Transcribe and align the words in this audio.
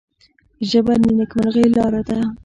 ژبه 0.69 0.93
د 1.01 1.05
نیکمرغۍ 1.17 1.65
لاره 1.75 2.01
ده 2.07 2.17